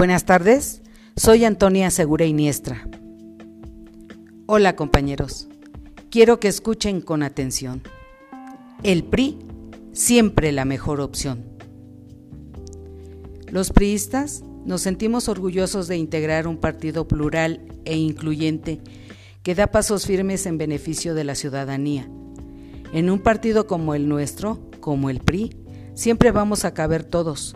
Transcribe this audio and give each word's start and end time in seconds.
Buenas 0.00 0.24
tardes, 0.24 0.80
soy 1.14 1.44
Antonia 1.44 1.90
Segura 1.90 2.24
Iniestra. 2.24 2.88
Hola 4.46 4.74
compañeros, 4.74 5.46
quiero 6.10 6.40
que 6.40 6.48
escuchen 6.48 7.02
con 7.02 7.22
atención. 7.22 7.82
El 8.82 9.04
PRI, 9.04 9.36
siempre 9.92 10.52
la 10.52 10.64
mejor 10.64 11.02
opción. 11.02 11.44
Los 13.50 13.72
priistas 13.72 14.42
nos 14.64 14.80
sentimos 14.80 15.28
orgullosos 15.28 15.86
de 15.86 15.98
integrar 15.98 16.46
un 16.46 16.56
partido 16.56 17.06
plural 17.06 17.60
e 17.84 17.98
incluyente 17.98 18.80
que 19.42 19.54
da 19.54 19.66
pasos 19.66 20.06
firmes 20.06 20.46
en 20.46 20.56
beneficio 20.56 21.14
de 21.14 21.24
la 21.24 21.34
ciudadanía. 21.34 22.08
En 22.94 23.10
un 23.10 23.18
partido 23.18 23.66
como 23.66 23.94
el 23.94 24.08
nuestro, 24.08 24.62
como 24.80 25.10
el 25.10 25.20
PRI, 25.20 25.58
siempre 25.92 26.30
vamos 26.30 26.64
a 26.64 26.72
caber 26.72 27.04
todos. 27.04 27.54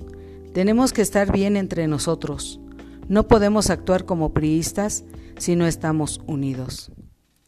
Tenemos 0.54 0.92
que 0.92 1.02
estar 1.02 1.32
bien 1.32 1.56
entre 1.56 1.88
nosotros. 1.88 2.60
No 3.08 3.26
podemos 3.26 3.70
actuar 3.70 4.04
como 4.04 4.32
priistas 4.32 5.02
si 5.36 5.56
no 5.56 5.66
estamos 5.66 6.20
unidos, 6.28 6.92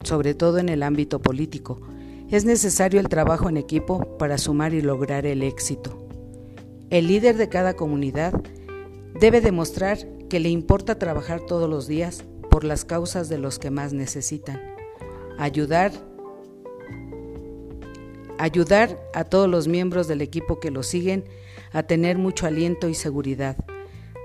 sobre 0.03 0.33
todo 0.33 0.57
en 0.57 0.67
el 0.67 0.83
ámbito 0.83 1.21
político. 1.21 1.79
Es 2.29 2.43
necesario 2.43 2.99
el 2.99 3.07
trabajo 3.07 3.47
en 3.47 3.55
equipo 3.55 4.17
para 4.17 4.37
sumar 4.37 4.73
y 4.73 4.81
lograr 4.81 5.25
el 5.25 5.41
éxito. 5.41 6.05
El 6.89 7.07
líder 7.07 7.37
de 7.37 7.47
cada 7.47 7.75
comunidad 7.75 8.33
debe 9.17 9.39
demostrar 9.39 9.99
que 10.29 10.41
le 10.41 10.49
importa 10.49 10.99
trabajar 10.99 11.39
todos 11.39 11.69
los 11.69 11.87
días 11.87 12.25
por 12.49 12.65
las 12.65 12.83
causas 12.83 13.29
de 13.29 13.37
los 13.37 13.57
que 13.57 13.71
más 13.71 13.93
necesitan. 13.93 14.61
Ayudar 15.39 15.93
ayudar 18.37 18.99
a 19.13 19.23
todos 19.23 19.49
los 19.49 19.69
miembros 19.69 20.09
del 20.09 20.21
equipo 20.21 20.59
que 20.59 20.71
lo 20.71 20.83
siguen 20.83 21.23
a 21.71 21.83
tener 21.83 22.17
mucho 22.17 22.45
aliento 22.47 22.89
y 22.89 22.93
seguridad, 22.93 23.57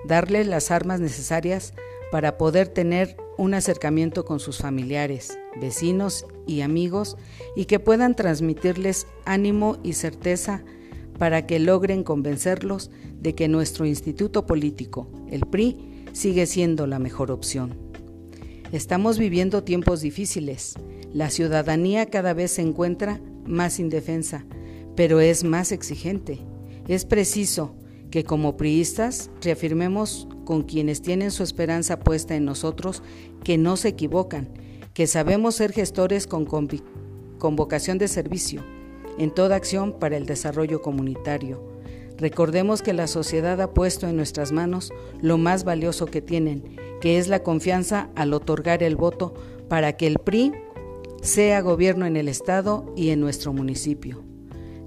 darles 0.06 0.46
las 0.46 0.70
armas 0.70 1.00
necesarias 1.00 1.74
para 2.10 2.36
poder 2.38 2.68
tener 2.68 3.16
un 3.38 3.54
acercamiento 3.54 4.24
con 4.24 4.40
sus 4.40 4.58
familiares, 4.58 5.38
vecinos 5.60 6.26
y 6.46 6.60
amigos 6.60 7.16
y 7.56 7.64
que 7.64 7.80
puedan 7.80 8.14
transmitirles 8.14 9.06
ánimo 9.24 9.78
y 9.82 9.94
certeza 9.94 10.62
para 11.18 11.46
que 11.46 11.58
logren 11.58 12.04
convencerlos 12.04 12.90
de 13.20 13.34
que 13.34 13.48
nuestro 13.48 13.86
instituto 13.86 14.46
político, 14.46 15.08
el 15.30 15.40
PRI, 15.40 16.04
sigue 16.12 16.46
siendo 16.46 16.86
la 16.86 16.98
mejor 16.98 17.30
opción. 17.30 17.78
Estamos 18.72 19.18
viviendo 19.18 19.64
tiempos 19.64 20.00
difíciles. 20.00 20.74
La 21.12 21.30
ciudadanía 21.30 22.06
cada 22.06 22.32
vez 22.32 22.52
se 22.52 22.62
encuentra 22.62 23.20
más 23.46 23.78
indefensa, 23.78 24.44
pero 24.96 25.20
es 25.20 25.44
más 25.44 25.72
exigente. 25.72 26.40
Es 26.92 27.06
preciso 27.06 27.74
que 28.10 28.22
como 28.22 28.58
priistas 28.58 29.30
reafirmemos 29.40 30.28
con 30.44 30.64
quienes 30.64 31.00
tienen 31.00 31.30
su 31.30 31.42
esperanza 31.42 31.98
puesta 31.98 32.36
en 32.36 32.44
nosotros 32.44 33.02
que 33.42 33.56
no 33.56 33.78
se 33.78 33.88
equivocan, 33.88 34.50
que 34.92 35.06
sabemos 35.06 35.54
ser 35.54 35.72
gestores 35.72 36.26
con, 36.26 36.46
vocación 37.56 37.96
de 37.96 38.08
servicio 38.08 38.62
en 39.16 39.30
toda 39.30 39.56
acción 39.56 39.98
para 39.98 40.18
el 40.18 40.26
desarrollo 40.26 40.82
comunitario. 40.82 41.66
Recordemos 42.18 42.82
que 42.82 42.92
la 42.92 43.06
sociedad 43.06 43.58
ha 43.62 43.72
puesto 43.72 44.06
en 44.06 44.16
nuestras 44.16 44.52
manos 44.52 44.92
lo 45.22 45.38
más 45.38 45.64
valioso 45.64 46.04
que 46.04 46.20
tienen, 46.20 46.76
que 47.00 47.16
es 47.16 47.26
la 47.26 47.42
confianza 47.42 48.10
al 48.16 48.34
otorgar 48.34 48.82
el 48.82 48.96
voto 48.96 49.32
para 49.66 49.96
que 49.96 50.08
el 50.08 50.18
PRI 50.18 50.52
sea 51.22 51.62
gobierno 51.62 52.04
en 52.04 52.18
el 52.18 52.28
Estado 52.28 52.92
y 52.98 53.12
en 53.12 53.20
nuestro 53.20 53.54
municipio. 53.54 54.30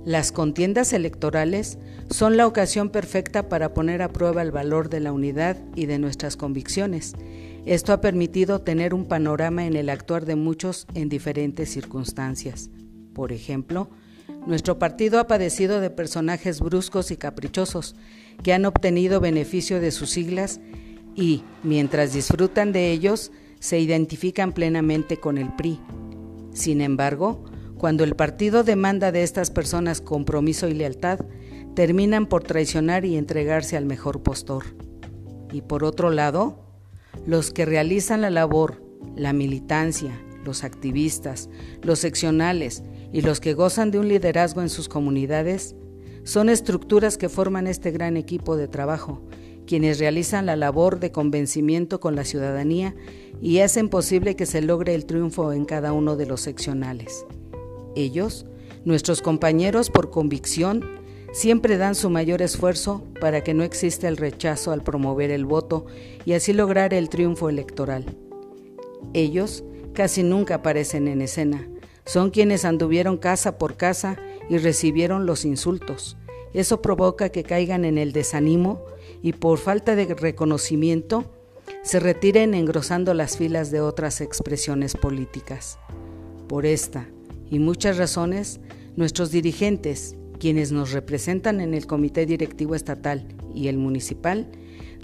Las 0.05 0.31
contiendas 0.31 0.93
electorales 0.93 1.79
son 2.11 2.37
la 2.37 2.45
ocasión 2.45 2.89
perfecta 2.89 3.49
para 3.49 3.73
poner 3.73 4.03
a 4.03 4.13
prueba 4.13 4.43
el 4.43 4.51
valor 4.51 4.89
de 4.89 4.99
la 4.99 5.11
unidad 5.11 5.57
y 5.75 5.87
de 5.87 5.97
nuestras 5.97 6.37
convicciones. 6.37 7.15
Esto 7.65 7.91
ha 7.91 8.01
permitido 8.01 8.61
tener 8.61 8.93
un 8.93 9.07
panorama 9.07 9.65
en 9.65 9.75
el 9.75 9.89
actuar 9.89 10.27
de 10.27 10.35
muchos 10.35 10.85
en 10.93 11.09
diferentes 11.09 11.71
circunstancias. 11.71 12.69
Por 13.15 13.31
ejemplo, 13.31 13.89
nuestro 14.45 14.77
partido 14.77 15.19
ha 15.19 15.25
padecido 15.25 15.81
de 15.81 15.89
personajes 15.89 16.59
bruscos 16.59 17.09
y 17.09 17.17
caprichosos 17.17 17.95
que 18.43 18.53
han 18.53 18.65
obtenido 18.65 19.19
beneficio 19.19 19.79
de 19.79 19.89
sus 19.89 20.11
siglas 20.11 20.59
y, 21.15 21.43
mientras 21.63 22.13
disfrutan 22.13 22.73
de 22.73 22.91
ellos, 22.91 23.31
se 23.59 23.79
identifican 23.79 24.53
plenamente 24.53 25.17
con 25.17 25.39
el 25.39 25.51
PRI. 25.55 25.79
Sin 26.53 26.81
embargo, 26.81 27.43
cuando 27.77 28.03
el 28.03 28.15
partido 28.15 28.63
demanda 28.63 29.11
de 29.11 29.23
estas 29.23 29.51
personas 29.51 30.01
compromiso 30.01 30.67
y 30.67 30.73
lealtad, 30.73 31.19
terminan 31.75 32.27
por 32.27 32.43
traicionar 32.43 33.05
y 33.05 33.17
entregarse 33.17 33.77
al 33.77 33.85
mejor 33.85 34.23
postor. 34.23 34.63
Y 35.51 35.61
por 35.61 35.83
otro 35.83 36.09
lado, 36.09 36.65
los 37.25 37.51
que 37.51 37.65
realizan 37.65 38.21
la 38.21 38.29
labor, 38.29 38.81
la 39.15 39.33
militancia, 39.33 40.19
los 40.43 40.63
activistas, 40.63 41.49
los 41.81 41.99
seccionales 41.99 42.83
y 43.11 43.21
los 43.21 43.39
que 43.39 43.53
gozan 43.53 43.91
de 43.91 43.99
un 43.99 44.07
liderazgo 44.07 44.61
en 44.61 44.69
sus 44.69 44.87
comunidades, 44.87 45.75
son 46.23 46.49
estructuras 46.49 47.17
que 47.17 47.29
forman 47.29 47.67
este 47.67 47.91
gran 47.91 48.17
equipo 48.17 48.55
de 48.55 48.67
trabajo, 48.67 49.21
quienes 49.67 49.99
realizan 49.99 50.45
la 50.45 50.55
labor 50.55 50.99
de 50.99 51.11
convencimiento 51.11 51.99
con 51.99 52.15
la 52.15 52.23
ciudadanía 52.23 52.95
y 53.41 53.59
hacen 53.59 53.89
posible 53.89 54.35
que 54.35 54.45
se 54.45 54.61
logre 54.61 54.95
el 54.95 55.05
triunfo 55.05 55.53
en 55.53 55.65
cada 55.65 55.93
uno 55.93 56.15
de 56.15 56.25
los 56.25 56.41
seccionales. 56.41 57.25
Ellos, 57.95 58.45
nuestros 58.83 59.21
compañeros 59.21 59.89
por 59.89 60.09
convicción, 60.11 60.83
siempre 61.31 61.77
dan 61.77 61.95
su 61.95 62.09
mayor 62.09 62.41
esfuerzo 62.41 63.03
para 63.19 63.43
que 63.43 63.53
no 63.53 63.63
exista 63.63 64.07
el 64.07 64.17
rechazo 64.17 64.71
al 64.71 64.83
promover 64.83 65.31
el 65.31 65.45
voto 65.45 65.85
y 66.23 66.33
así 66.33 66.53
lograr 66.53 66.93
el 66.93 67.09
triunfo 67.09 67.49
electoral. 67.49 68.05
Ellos 69.13 69.63
casi 69.93 70.23
nunca 70.23 70.55
aparecen 70.55 71.07
en 71.07 71.21
escena, 71.21 71.67
son 72.05 72.29
quienes 72.29 72.65
anduvieron 72.65 73.17
casa 73.17 73.57
por 73.57 73.75
casa 73.77 74.17
y 74.49 74.57
recibieron 74.59 75.25
los 75.25 75.43
insultos. 75.43 76.17
Eso 76.53 76.81
provoca 76.81 77.29
que 77.29 77.43
caigan 77.43 77.83
en 77.83 77.97
el 77.97 78.13
desánimo 78.13 78.85
y 79.21 79.33
por 79.33 79.57
falta 79.57 79.95
de 79.95 80.05
reconocimiento 80.13 81.25
se 81.81 81.99
retiren 81.99 82.53
engrosando 82.53 83.13
las 83.13 83.37
filas 83.37 83.71
de 83.71 83.81
otras 83.81 84.21
expresiones 84.21 84.95
políticas. 84.95 85.79
Por 86.47 86.65
esta 86.65 87.07
y 87.49 87.59
muchas 87.59 87.97
razones, 87.97 88.59
nuestros 88.95 89.31
dirigentes, 89.31 90.15
quienes 90.39 90.71
nos 90.71 90.91
representan 90.91 91.61
en 91.61 91.73
el 91.73 91.87
Comité 91.87 92.25
Directivo 92.25 92.75
Estatal 92.75 93.27
y 93.53 93.67
el 93.67 93.77
Municipal, 93.77 94.47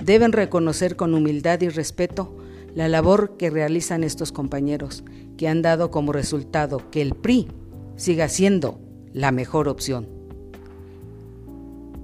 deben 0.03 0.31
reconocer 0.31 0.95
con 0.95 1.13
humildad 1.13 1.61
y 1.61 1.69
respeto 1.69 2.37
la 2.75 2.87
labor 2.87 3.37
que 3.37 3.49
realizan 3.49 4.03
estos 4.03 4.31
compañeros, 4.31 5.03
que 5.37 5.47
han 5.47 5.61
dado 5.61 5.91
como 5.91 6.11
resultado 6.11 6.89
que 6.89 7.01
el 7.01 7.15
PRI 7.15 7.47
siga 7.95 8.29
siendo 8.29 8.79
la 9.13 9.31
mejor 9.31 9.67
opción. 9.67 10.07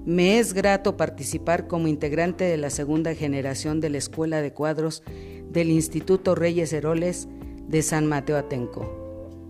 Me 0.04 0.38
es 0.38 0.54
grato 0.54 0.96
participar 0.96 1.66
como 1.66 1.88
integrante 1.88 2.44
de 2.44 2.56
la 2.56 2.70
segunda 2.70 3.14
generación 3.14 3.80
de 3.80 3.90
la 3.90 3.98
Escuela 3.98 4.40
de 4.40 4.52
Cuadros 4.52 5.02
del 5.50 5.70
Instituto 5.70 6.34
Reyes 6.34 6.72
Heroles 6.72 7.28
de 7.66 7.82
San 7.82 8.06
Mateo 8.06 8.38
Atenco. 8.38 9.07